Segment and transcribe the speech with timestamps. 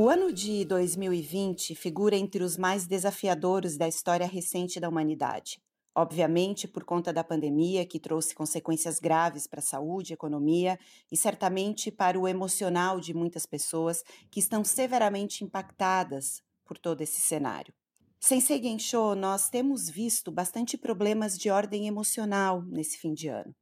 [0.00, 5.60] O ano de 2020 figura entre os mais desafiadores da história recente da humanidade.
[5.92, 10.78] Obviamente, por conta da pandemia, que trouxe consequências graves para a saúde, economia
[11.10, 17.20] e certamente para o emocional de muitas pessoas que estão severamente impactadas por todo esse
[17.20, 17.74] cenário.
[18.20, 23.52] Sensei Gensho, nós temos visto bastante problemas de ordem emocional nesse fim de ano.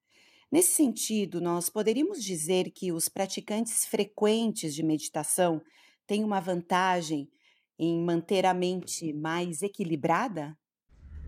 [0.52, 5.62] Nesse sentido, nós poderíamos dizer que os praticantes frequentes de meditação
[6.06, 7.28] têm uma vantagem
[7.78, 10.56] em manter a mente mais equilibrada?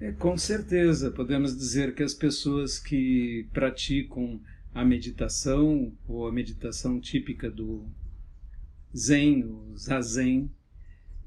[0.01, 4.41] É, com certeza, podemos dizer que as pessoas que praticam
[4.73, 7.85] a meditação, ou a meditação típica do
[8.97, 10.51] Zen, o Zazen,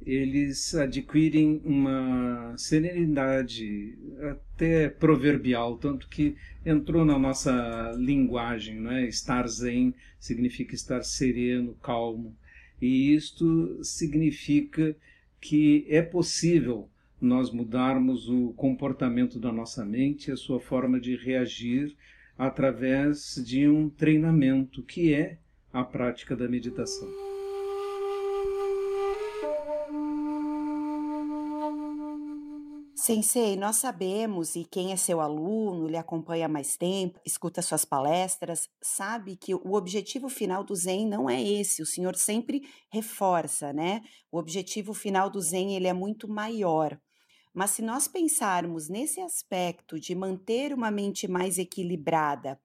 [0.06, 3.98] eles adquirem uma serenidade
[4.32, 9.06] até proverbial, tanto que entrou na nossa linguagem, não é?
[9.08, 12.36] Estar zen significa estar sereno, calmo,
[12.82, 14.96] e isto significa
[15.40, 21.96] que é possível nós mudarmos o comportamento da nossa mente, a sua forma de reagir
[22.38, 25.38] através de um treinamento que é
[25.72, 27.31] a prática da meditação.
[33.02, 37.84] Sensei, nós sabemos, e quem é seu aluno, lhe acompanha há mais tempo, escuta suas
[37.84, 41.82] palestras, sabe que o objetivo final do Zen não é esse.
[41.82, 44.04] O senhor sempre reforça, né?
[44.32, 46.96] O objetivo final do Zen ele é muito maior.
[47.52, 52.62] Mas se nós pensarmos nesse aspecto de manter uma mente mais equilibrada,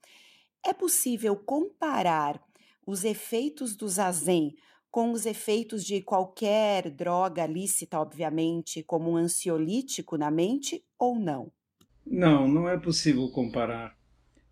[0.63, 2.45] é possível comparar
[2.87, 4.55] os efeitos do zazen
[4.97, 11.53] com os efeitos de qualquer droga lícita, obviamente, como um ansiolítico na mente ou não?
[12.07, 13.95] Não, não é possível comparar.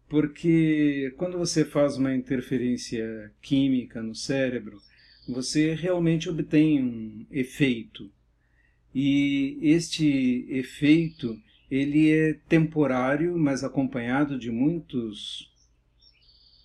[0.06, 4.82] Porque quando você faz uma interferência química no cérebro,
[5.26, 8.12] você realmente obtém um efeito.
[8.94, 11.40] E este efeito
[11.70, 15.50] ele é temporário, mas acompanhado de muitos,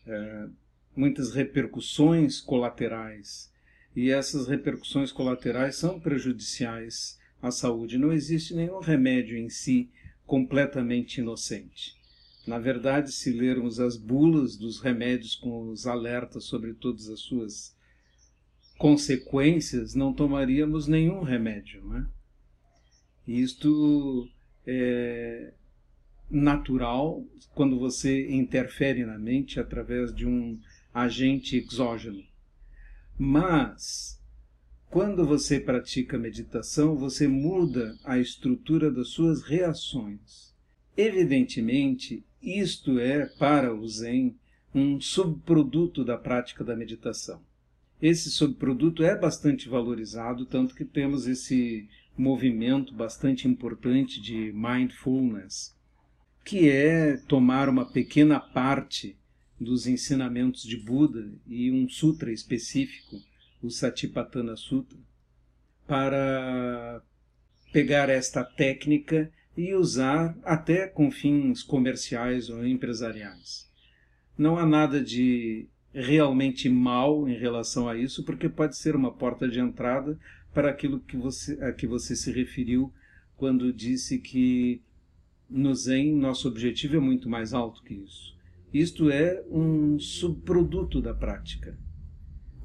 [0.06, 0.48] é,
[0.94, 3.50] muitas repercussões colaterais.
[3.96, 7.98] E essas repercussões colaterais são prejudiciais à saúde.
[7.98, 9.90] Não existe nenhum remédio em si
[10.26, 11.98] completamente inocente.
[12.46, 17.76] Na verdade, se lermos as bulas dos remédios com os alertas sobre todas as suas
[18.78, 21.84] consequências, não tomaríamos nenhum remédio.
[21.84, 22.08] Não é?
[23.28, 24.28] Isto
[24.66, 25.54] é
[26.30, 27.24] natural
[27.54, 30.60] quando você interfere na mente através de um
[30.94, 32.24] agente exógeno.
[33.22, 34.18] Mas,
[34.90, 40.56] quando você pratica meditação, você muda a estrutura das suas reações.
[40.96, 44.38] Evidentemente, isto é, para o Zen,
[44.74, 47.42] um subproduto da prática da meditação.
[48.02, 55.76] Esse subproduto é bastante valorizado, tanto que temos esse movimento bastante importante de mindfulness,
[56.46, 59.19] que é tomar uma pequena parte
[59.60, 63.22] dos ensinamentos de Buda e um sutra específico,
[63.62, 64.98] o Satipatthana Sutra,
[65.86, 67.02] para
[67.74, 73.70] pegar esta técnica e usar até com fins comerciais ou empresariais.
[74.38, 79.50] Não há nada de realmente mal em relação a isso, porque pode ser uma porta
[79.50, 80.18] de entrada
[80.54, 82.94] para aquilo que você, a que você se referiu
[83.36, 84.82] quando disse que
[85.50, 88.39] no Zen nosso objetivo é muito mais alto que isso.
[88.74, 91.76] Isto é um subproduto da prática,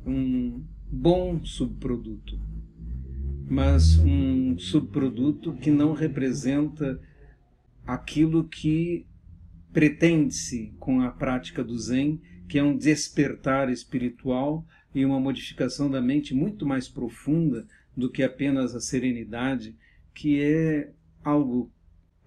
[0.07, 2.39] um bom subproduto,
[3.49, 7.01] mas um subproduto que não representa
[7.87, 9.07] aquilo que
[9.73, 16.03] pretende-se com a prática do Zen, que é um despertar espiritual e uma modificação da
[16.03, 17.67] mente muito mais profunda
[17.97, 19.75] do que apenas a serenidade,
[20.15, 20.93] que é
[21.25, 21.73] algo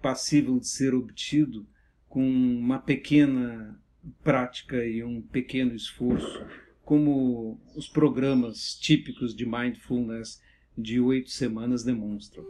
[0.02, 1.64] passível de ser obtido
[2.08, 3.80] com uma pequena
[4.22, 6.46] prática e um pequeno esforço,
[6.82, 10.40] como os programas típicos de mindfulness
[10.76, 12.44] de oito semanas demonstram.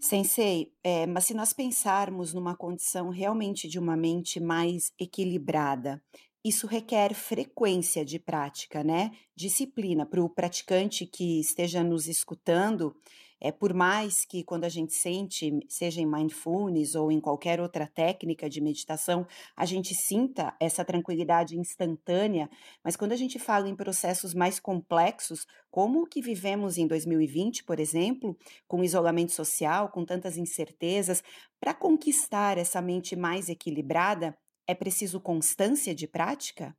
[0.00, 6.02] Sensei, é, mas se nós pensarmos numa condição realmente de uma mente mais equilibrada,
[6.44, 9.12] isso requer frequência de prática, né?
[9.34, 12.94] Disciplina para o praticante que esteja nos escutando.
[13.40, 17.86] É por mais que quando a gente sente, seja em mindfulness ou em qualquer outra
[17.86, 19.26] técnica de meditação,
[19.56, 22.48] a gente sinta essa tranquilidade instantânea,
[22.82, 27.64] mas quando a gente fala em processos mais complexos, como o que vivemos em 2020,
[27.64, 28.36] por exemplo,
[28.66, 31.22] com isolamento social, com tantas incertezas,
[31.60, 34.36] para conquistar essa mente mais equilibrada,
[34.66, 36.74] é preciso constância de prática?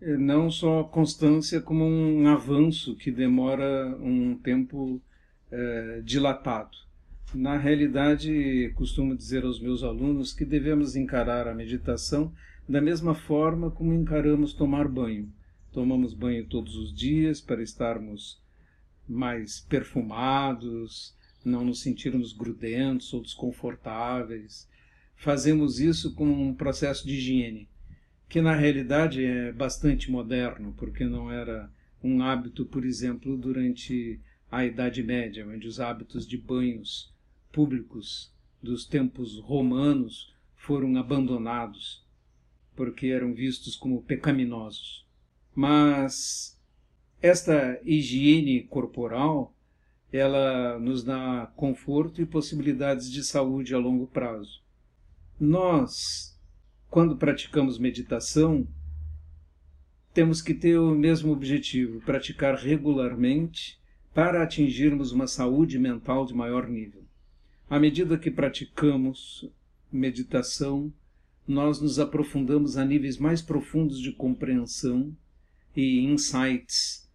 [0.00, 5.00] É, não só constância, como um avanço que demora um tempo
[5.50, 6.76] é, dilatado.
[7.34, 12.32] Na realidade, costumo dizer aos meus alunos que devemos encarar a meditação
[12.68, 15.32] da mesma forma como encaramos tomar banho.
[15.72, 18.40] Tomamos banho todos os dias para estarmos
[19.08, 21.14] mais perfumados,
[21.44, 24.68] não nos sentirmos grudentos ou desconfortáveis.
[25.16, 27.68] Fazemos isso como um processo de higiene,
[28.28, 31.70] que na realidade é bastante moderno, porque não era
[32.02, 34.18] um hábito, por exemplo, durante
[34.50, 37.12] a Idade Média, onde os hábitos de banhos
[37.52, 38.32] públicos
[38.62, 42.04] dos tempos romanos foram abandonados
[42.74, 45.06] porque eram vistos como pecaminosos.
[45.54, 46.58] Mas
[47.20, 49.54] esta higiene corporal,
[50.12, 54.62] ela nos dá conforto e possibilidades de saúde a longo prazo.
[55.38, 56.38] Nós,
[56.88, 58.66] quando praticamos meditação,
[60.12, 63.78] temos que ter o mesmo objetivo, praticar regularmente
[64.14, 67.02] para atingirmos uma saúde mental de maior nível.
[67.68, 69.48] À medida que praticamos
[69.92, 70.92] meditação,
[71.46, 75.16] nós nos aprofundamos a níveis mais profundos de compreensão
[75.76, 77.08] e insights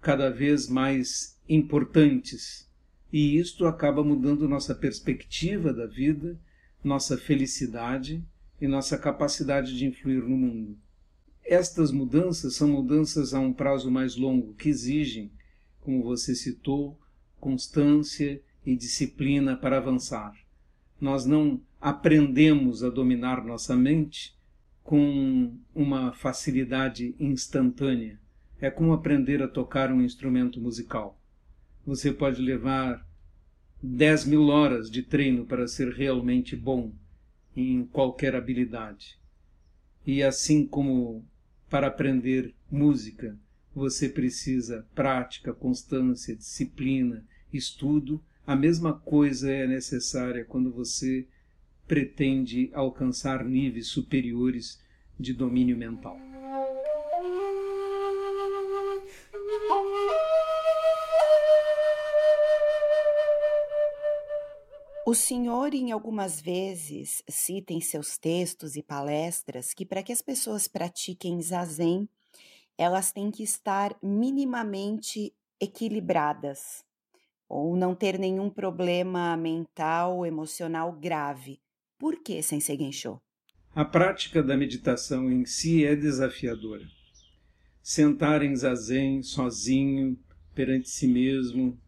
[0.00, 2.68] cada vez mais importantes.
[3.12, 6.38] E isto acaba mudando nossa perspectiva da vida,
[6.84, 8.22] nossa felicidade
[8.60, 10.78] e nossa capacidade de influir no mundo.
[11.44, 15.30] Estas mudanças são mudanças a um prazo mais longo que exigem,
[15.80, 16.98] como você citou,
[17.40, 20.32] constância e disciplina para avançar.
[21.00, 24.36] Nós não aprendemos a dominar nossa mente
[24.82, 28.18] com uma facilidade instantânea.
[28.60, 31.18] É como aprender a tocar um instrumento musical.
[31.86, 33.06] Você pode levar
[33.82, 36.92] 10 mil horas de treino para ser realmente bom
[37.54, 39.18] em qualquer habilidade.
[40.06, 41.24] E assim como
[41.68, 43.38] para aprender música,
[43.74, 51.28] você precisa prática, constância, disciplina, estudo a mesma coisa é necessária quando você
[51.86, 54.82] pretende alcançar níveis superiores
[55.20, 56.18] de domínio mental.
[65.06, 70.22] O senhor, em algumas vezes, cita em seus textos e palestras que para que as
[70.22, 72.08] pessoas pratiquem zazen,
[72.78, 76.84] elas têm que estar minimamente equilibradas
[77.48, 81.58] ou não ter nenhum problema mental, emocional grave.
[81.98, 83.20] Por que, Sensei Gensho?
[83.74, 86.86] A prática da meditação em si é desafiadora.
[87.82, 90.16] Sentar em zazen sozinho,
[90.54, 91.78] perante si mesmo,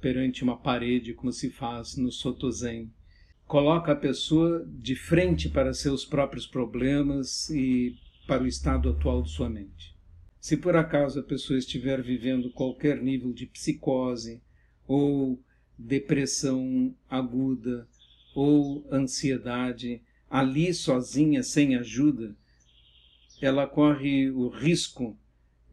[0.00, 2.92] perante uma parede, como se faz no Sotozen,
[3.46, 7.96] coloca a pessoa de frente para seus próprios problemas e
[8.30, 9.92] para o estado atual de sua mente.
[10.38, 14.40] Se por acaso a pessoa estiver vivendo qualquer nível de psicose,
[14.86, 15.42] ou
[15.76, 17.88] depressão aguda,
[18.32, 20.00] ou ansiedade,
[20.30, 22.36] ali sozinha, sem ajuda,
[23.42, 25.18] ela corre o risco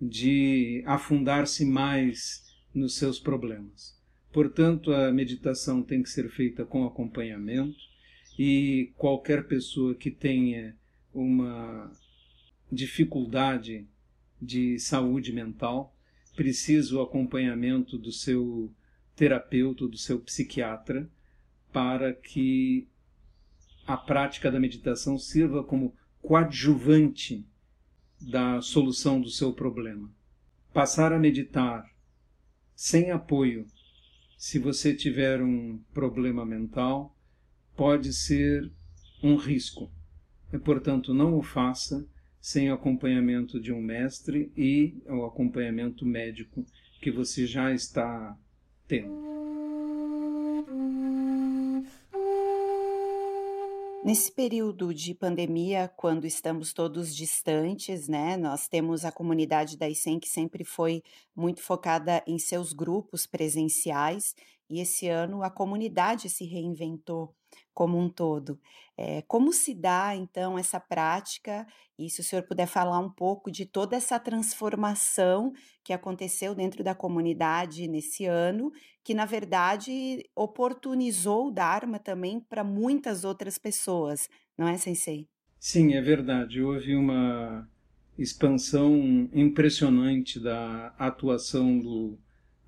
[0.01, 3.95] de afundar-se mais nos seus problemas.
[4.33, 7.77] Portanto, a meditação tem que ser feita com acompanhamento
[8.37, 10.75] e qualquer pessoa que tenha
[11.13, 11.91] uma
[12.71, 13.87] dificuldade
[14.41, 15.95] de saúde mental
[16.35, 18.71] precisa o acompanhamento do seu
[19.15, 21.09] terapeuta, do seu psiquiatra,
[21.73, 22.87] para que
[23.85, 27.45] a prática da meditação sirva como coadjuvante
[28.19, 30.11] da solução do seu problema.
[30.73, 31.89] Passar a meditar
[32.75, 33.65] sem apoio,
[34.37, 37.15] se você tiver um problema mental,
[37.75, 38.71] pode ser
[39.23, 39.91] um risco.
[40.53, 42.07] E, portanto, não o faça
[42.47, 46.65] sem acompanhamento de um mestre e o acompanhamento médico
[47.01, 48.37] que você já está
[48.87, 49.11] tendo.
[54.01, 60.17] Nesse período de pandemia, quando estamos todos distantes, né, nós temos a comunidade da ICEM
[60.17, 61.03] que sempre foi
[61.35, 64.33] muito focada em seus grupos presenciais,
[64.69, 67.35] e esse ano a comunidade se reinventou
[67.77, 68.59] como um todo.
[68.97, 71.63] É, como se dá, então, essa prática?
[71.95, 75.53] E se o senhor puder falar um pouco de toda essa transformação
[75.83, 78.71] que aconteceu dentro da comunidade nesse ano,
[79.03, 85.27] que na verdade oportunizou o Dharma também para muitas outras pessoas, não é, Sensei?
[85.59, 86.63] Sim, é verdade.
[86.63, 87.69] Houve uma
[88.17, 92.17] expansão impressionante da atuação do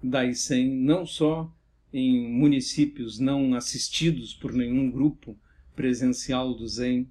[0.03, 1.51] Daisen, não só
[1.93, 5.37] em municípios não assistidos por nenhum grupo
[5.75, 7.09] presencial do Zen,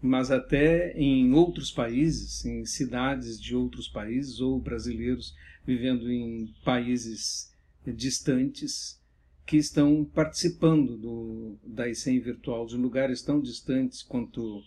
[0.00, 7.52] mas até em outros países, em cidades de outros países ou brasileiros vivendo em países
[7.86, 9.00] distantes
[9.46, 14.62] que estão participando do, da ICEM virtual de lugares tão distantes quanto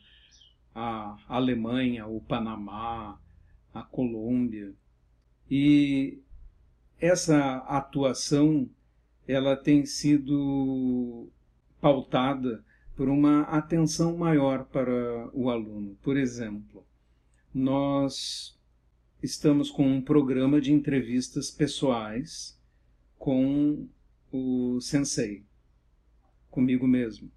[0.73, 3.19] a Alemanha, o Panamá,
[3.73, 4.73] a Colômbia.
[5.49, 6.19] E
[6.99, 8.69] essa atuação
[9.27, 11.29] ela tem sido
[11.81, 12.63] pautada
[12.95, 15.97] por uma atenção maior para o aluno.
[16.01, 16.85] Por exemplo,
[17.53, 18.57] nós
[19.21, 22.57] estamos com um programa de entrevistas pessoais
[23.17, 23.87] com
[24.31, 25.43] o sensei,
[26.49, 27.31] comigo mesmo.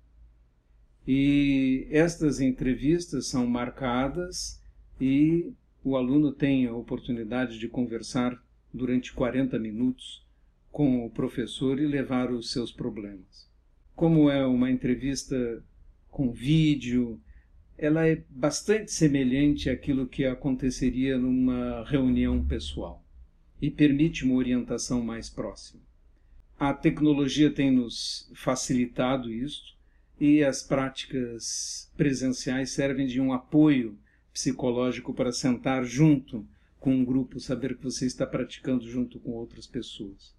[1.06, 4.60] E estas entrevistas são marcadas
[5.00, 5.52] e
[5.82, 8.38] o aluno tem a oportunidade de conversar
[8.72, 10.27] durante 40 minutos
[10.70, 13.48] com o professor e levar os seus problemas.
[13.94, 15.64] Como é uma entrevista
[16.08, 17.20] com vídeo,
[17.76, 23.04] ela é bastante semelhante àquilo que aconteceria numa reunião pessoal
[23.60, 25.82] e permite uma orientação mais próxima.
[26.58, 29.76] A tecnologia tem nos facilitado isso
[30.20, 33.96] e as práticas presenciais servem de um apoio
[34.32, 36.46] psicológico para sentar junto
[36.80, 40.37] com um grupo, saber que você está praticando junto com outras pessoas.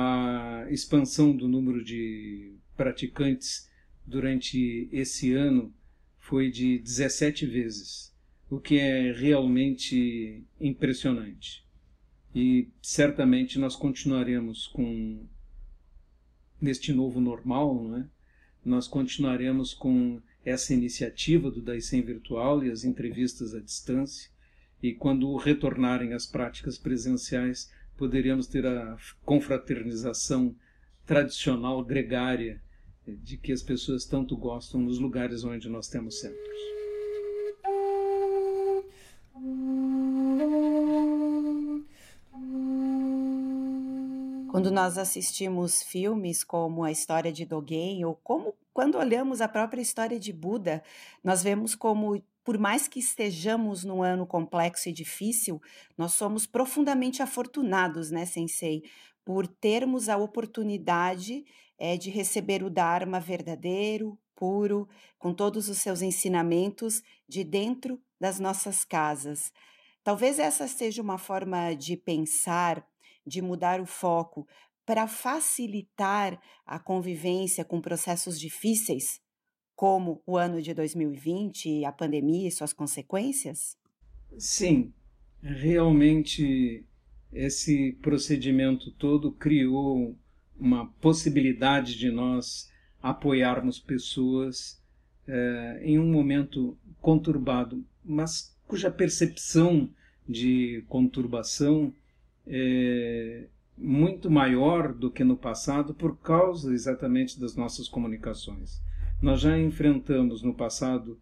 [0.00, 3.68] A expansão do número de praticantes
[4.06, 5.74] durante esse ano
[6.20, 8.14] foi de 17 vezes,
[8.48, 11.66] o que é realmente impressionante.
[12.32, 15.26] E certamente nós continuaremos com
[16.60, 18.08] neste novo normal, não é?
[18.64, 24.30] Nós continuaremos com essa iniciativa do Daisen virtual e as entrevistas à distância.
[24.80, 30.54] E quando retornarem às práticas presenciais, poderíamos ter a confraternização
[31.04, 32.62] tradicional gregária
[33.04, 36.58] de que as pessoas tanto gostam nos lugares onde nós temos centros.
[44.50, 49.80] Quando nós assistimos filmes como a história de Dogen ou como quando olhamos a própria
[49.80, 50.82] história de Buda,
[51.22, 55.60] nós vemos como por mais que estejamos num ano complexo e difícil,
[55.98, 58.84] nós somos profundamente afortunados, né, sensei,
[59.22, 61.44] por termos a oportunidade
[61.78, 64.88] é, de receber o Dharma verdadeiro, puro,
[65.18, 69.52] com todos os seus ensinamentos de dentro das nossas casas.
[70.02, 72.82] Talvez essa seja uma forma de pensar,
[73.26, 74.48] de mudar o foco,
[74.86, 79.20] para facilitar a convivência com processos difíceis,
[79.78, 83.76] como o ano de 2020, a pandemia e suas consequências?
[84.36, 84.92] Sim,
[85.40, 86.84] realmente
[87.32, 90.16] esse procedimento todo criou
[90.58, 92.68] uma possibilidade de nós
[93.00, 94.82] apoiarmos pessoas
[95.28, 99.88] é, em um momento conturbado, mas cuja percepção
[100.28, 101.94] de conturbação
[102.44, 103.44] é
[103.76, 108.82] muito maior do que no passado por causa exatamente das nossas comunicações.
[109.20, 111.20] Nós já enfrentamos no passado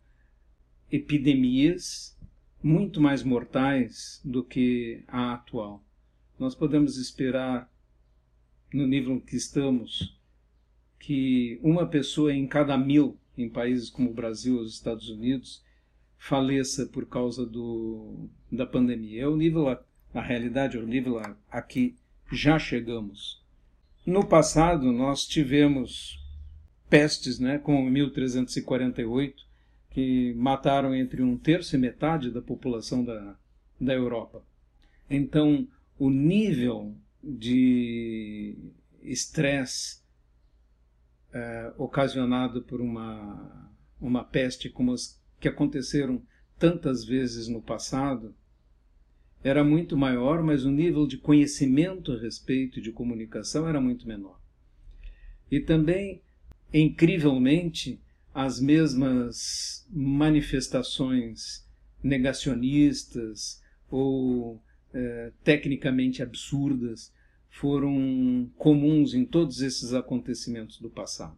[0.92, 2.14] epidemias
[2.62, 5.82] muito mais mortais do que a atual.
[6.38, 7.72] Nós podemos esperar
[8.70, 10.20] no nível em que estamos,
[10.98, 15.64] que uma pessoa em cada mil em países como o Brasil ou os Estados Unidos
[16.18, 19.22] faleça por causa do, da pandemia.
[19.22, 21.94] É o nível, a, realidade, é o nível a, a que
[22.30, 23.42] já chegamos.
[24.04, 26.25] No passado, nós tivemos
[26.88, 29.44] pestes, né, como 1348,
[29.90, 33.36] que mataram entre um terço e metade da população da,
[33.80, 34.44] da Europa.
[35.08, 35.66] Então,
[35.98, 38.56] o nível de
[39.02, 40.00] estresse
[41.32, 46.22] é, ocasionado por uma, uma peste como as que aconteceram
[46.58, 48.34] tantas vezes no passado
[49.44, 54.40] era muito maior, mas o nível de conhecimento a respeito de comunicação era muito menor.
[55.50, 56.22] E também,
[56.80, 58.00] incrivelmente,
[58.34, 61.66] as mesmas manifestações
[62.02, 67.12] negacionistas ou é, tecnicamente absurdas
[67.50, 71.36] foram comuns em todos esses acontecimentos do passado.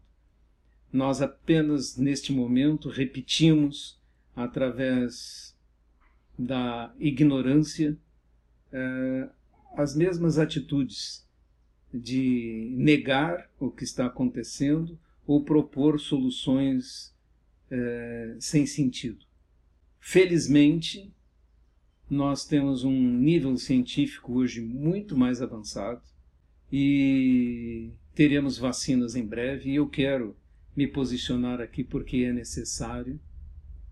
[0.93, 4.01] Nós apenas neste momento repetimos
[4.35, 5.57] através
[6.37, 7.97] da ignorância
[8.73, 9.29] é,
[9.77, 11.27] as mesmas atitudes
[11.93, 17.15] de negar o que está acontecendo ou propor soluções
[17.71, 19.27] é, sem sentido.
[20.01, 21.13] Felizmente,
[22.09, 26.01] nós temos um nível científico hoje muito mais avançado
[26.73, 29.71] e teremos vacinas em breve.
[29.71, 30.35] E eu quero
[30.75, 33.21] me posicionar aqui porque é necessário.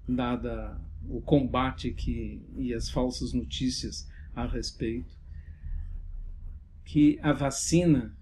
[0.08, 5.14] dada o combate que e as falsas notícias a respeito,
[6.84, 8.16] que a vacina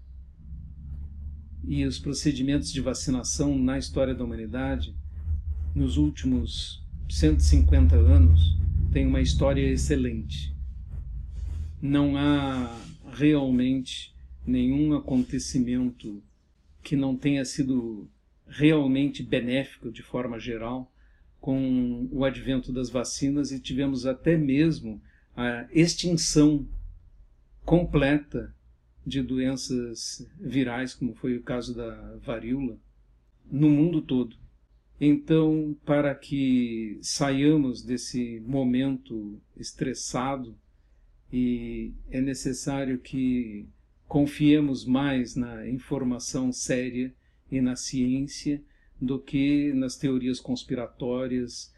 [1.67, 4.95] e os procedimentos de vacinação na história da humanidade,
[5.73, 8.57] nos últimos 150 anos,
[8.91, 10.55] tem uma história excelente.
[11.81, 12.73] Não há
[13.13, 16.23] realmente nenhum acontecimento
[16.81, 18.09] que não tenha sido
[18.47, 20.91] realmente benéfico de forma geral
[21.41, 25.01] com o advento das vacinas e tivemos até mesmo
[25.35, 26.67] a extinção
[27.65, 28.54] completa
[29.05, 32.77] de doenças virais, como foi o caso da varíola,
[33.49, 34.35] no mundo todo.
[34.99, 40.57] Então, para que saiamos desse momento estressado,
[41.31, 43.67] e é necessário que
[44.07, 47.13] confiemos mais na informação séria
[47.51, 48.63] e na ciência
[48.99, 51.73] do que nas teorias conspiratórias,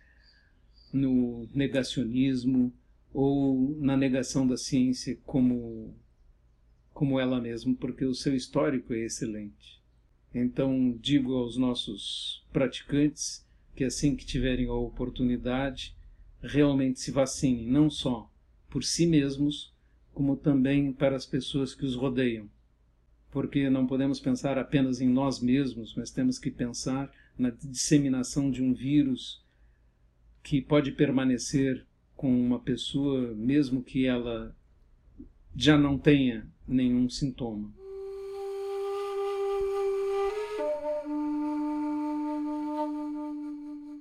[0.94, 2.72] no negacionismo
[3.14, 5.96] ou na negação da ciência como
[6.98, 9.80] como ela mesma, porque o seu histórico é excelente.
[10.34, 15.96] Então, digo aos nossos praticantes que assim que tiverem a oportunidade,
[16.42, 18.28] realmente se vacinem, não só
[18.68, 19.72] por si mesmos,
[20.12, 22.50] como também para as pessoas que os rodeiam.
[23.30, 28.64] Porque não podemos pensar apenas em nós mesmos, mas temos que pensar na disseminação de
[28.64, 29.46] um vírus
[30.42, 31.86] que pode permanecer
[32.16, 34.58] com uma pessoa, mesmo que ela
[35.56, 37.74] já não tenha nenhum sintoma.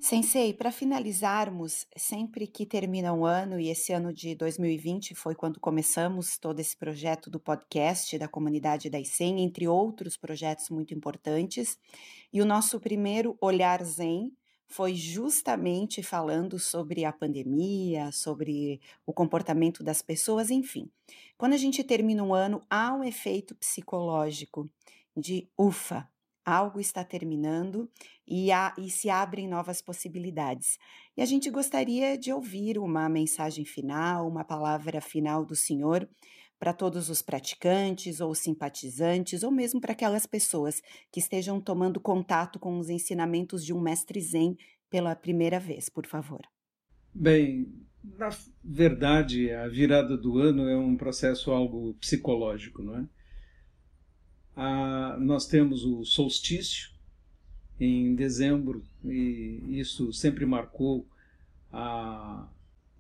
[0.09, 5.59] Sensei, para finalizarmos, sempre que termina um ano, e esse ano de 2020 foi quando
[5.59, 11.77] começamos todo esse projeto do podcast da comunidade da ICEM, entre outros projetos muito importantes,
[12.33, 14.31] e o nosso primeiro Olhar Zen
[14.69, 20.91] foi justamente falando sobre a pandemia, sobre o comportamento das pessoas, enfim.
[21.39, 24.69] Quando a gente termina um ano, há um efeito psicológico
[25.17, 26.09] de ufa,
[26.45, 27.91] algo está terminando
[28.27, 30.79] e, há, e, se abrem novas possibilidades.
[31.17, 36.09] E a gente gostaria de ouvir uma mensagem final, uma palavra final do Senhor
[36.59, 42.59] para todos os praticantes ou simpatizantes, ou mesmo para aquelas pessoas que estejam tomando contato
[42.59, 44.57] com os ensinamentos de um mestre Zen
[44.91, 46.41] pela primeira vez, por favor.
[47.13, 47.73] Bem,
[48.19, 48.31] na
[48.63, 53.09] verdade, a virada do ano é um processo algo psicológico, não é?
[54.55, 56.91] Ah, nós temos o solstício
[57.79, 61.07] em dezembro e isso sempre marcou
[61.71, 62.49] a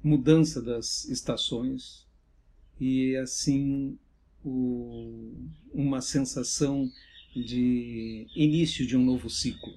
[0.02, 2.05] mudança das estações
[2.80, 3.98] e assim
[4.44, 5.32] o,
[5.72, 6.90] uma sensação
[7.34, 9.74] de início de um novo ciclo.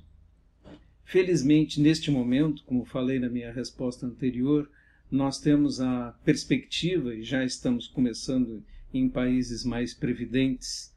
[1.04, 4.70] Felizmente, neste momento, como falei na minha resposta anterior,
[5.12, 10.94] nós temos a perspectiva, e já estamos começando em países mais previdentes,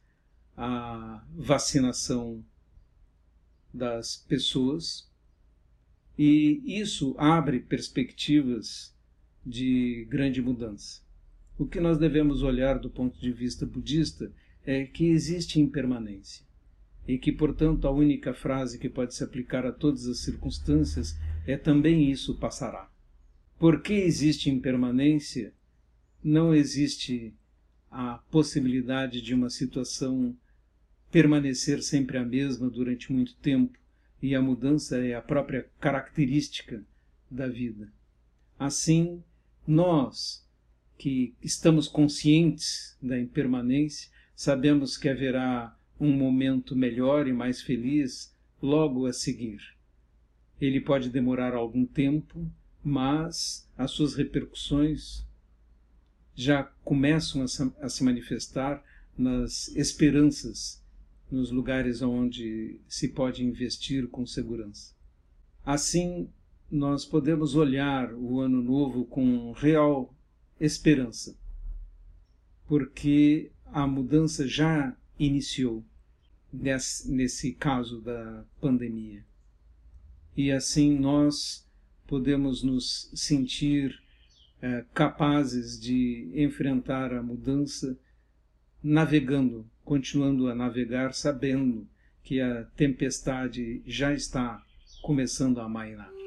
[0.55, 2.45] a vacinação
[3.73, 5.09] das pessoas,
[6.17, 8.95] e isso abre perspectivas
[9.43, 11.02] de grande mudança.
[11.57, 14.31] O que nós devemos olhar do ponto de vista budista
[14.65, 16.45] é que existe impermanência
[17.07, 21.57] e que, portanto, a única frase que pode se aplicar a todas as circunstâncias é
[21.57, 22.89] também isso passará.
[23.59, 25.53] Porque existe impermanência,
[26.23, 27.33] não existe
[27.91, 30.35] a possibilidade de uma situação
[31.11, 33.77] permanecer sempre a mesma durante muito tempo,
[34.21, 36.83] e a mudança é a própria característica
[37.29, 37.91] da vida.
[38.57, 39.21] Assim,
[39.67, 40.47] nós,
[40.97, 49.05] que estamos conscientes da impermanência, sabemos que haverá um momento melhor e mais feliz logo
[49.05, 49.59] a seguir.
[50.59, 52.49] Ele pode demorar algum tempo,
[52.83, 55.25] mas as suas repercussões
[56.35, 57.43] já começam
[57.81, 58.83] a se manifestar
[59.17, 60.81] nas esperanças,
[61.29, 64.93] nos lugares onde se pode investir com segurança.
[65.65, 66.29] Assim,
[66.69, 70.13] nós podemos olhar o ano novo com real
[70.59, 71.37] esperança,
[72.67, 75.83] porque a mudança já iniciou
[76.51, 79.25] nesse, nesse caso da pandemia.
[80.35, 81.67] E assim nós
[82.07, 84.01] podemos nos sentir
[84.61, 87.97] é, capazes de enfrentar a mudança
[88.81, 91.87] navegando, continuando a navegar, sabendo
[92.23, 94.63] que a tempestade já está
[95.01, 96.22] começando a amainar.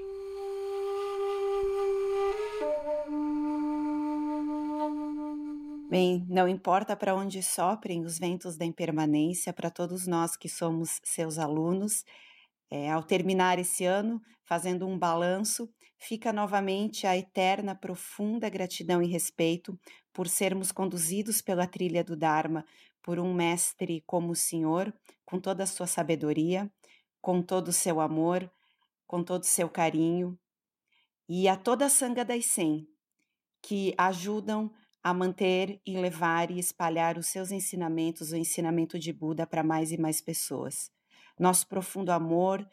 [5.88, 11.00] Bem, não importa para onde soprem os ventos da impermanência, para todos nós que somos
[11.04, 12.04] seus alunos,
[12.68, 19.06] é, ao terminar esse ano, fazendo um balanço, fica novamente a eterna, profunda gratidão e
[19.06, 19.78] respeito
[20.12, 22.64] por sermos conduzidos pela trilha do Dharma
[23.00, 24.92] por um mestre como o Senhor,
[25.24, 26.68] com toda a sua sabedoria,
[27.20, 28.50] com todo o seu amor,
[29.06, 30.36] com todo o seu carinho,
[31.28, 32.88] e a toda a Sangha das 100,
[33.62, 34.72] que ajudam
[35.06, 39.92] a manter e levar e espalhar os seus ensinamentos, o ensinamento de Buda para mais
[39.92, 40.90] e mais pessoas.
[41.38, 42.68] Nosso profundo amor,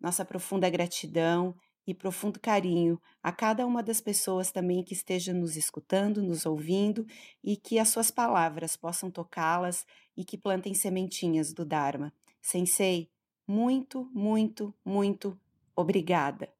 [0.00, 1.54] nossa profunda gratidão
[1.86, 7.06] e profundo carinho a cada uma das pessoas também que esteja nos escutando, nos ouvindo
[7.40, 12.12] e que as suas palavras possam tocá-las e que plantem sementinhas do Dharma.
[12.42, 13.08] Sensei,
[13.46, 15.40] muito, muito, muito
[15.76, 16.52] obrigada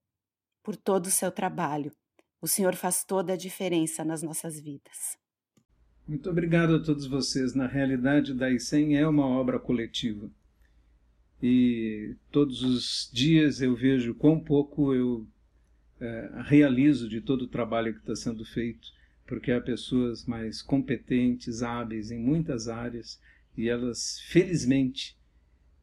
[0.62, 1.90] por todo o seu trabalho.
[2.40, 5.18] O Senhor faz toda a diferença nas nossas vidas.
[6.06, 7.54] Muito obrigado a todos vocês.
[7.54, 10.30] Na realidade, da ICEM é uma obra coletiva
[11.42, 15.26] e todos os dias eu vejo quão pouco eu
[16.00, 18.88] é, realizo de todo o trabalho que está sendo feito,
[19.26, 23.20] porque há pessoas mais competentes, hábeis em muitas áreas
[23.56, 25.16] e elas, felizmente,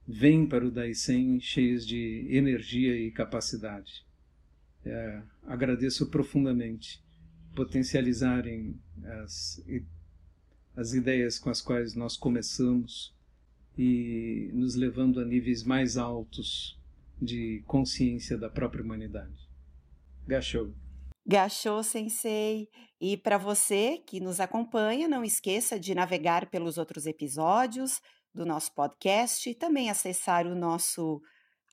[0.07, 4.05] vêm para o Daisen cheias de energia e capacidade.
[4.85, 7.01] É, agradeço profundamente
[7.55, 8.79] potencializarem
[9.23, 9.63] as,
[10.75, 13.15] as ideias com as quais nós começamos
[13.77, 16.79] e nos levando a níveis mais altos
[17.21, 19.49] de consciência da própria humanidade.
[20.27, 20.73] Gachou.
[21.25, 22.67] Gachou, sensei.
[22.99, 28.01] E para você que nos acompanha, não esqueça de navegar pelos outros episódios
[28.33, 31.21] do nosso podcast e também acessar o nosso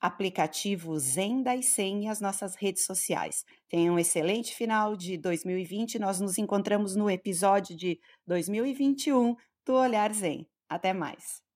[0.01, 3.45] aplicativo Zen das 100 e as nossas redes sociais.
[3.69, 5.99] Tenha um excelente final de 2020.
[5.99, 9.35] Nós nos encontramos no episódio de 2021
[9.65, 10.47] do Olhar Zen.
[10.67, 11.50] Até mais.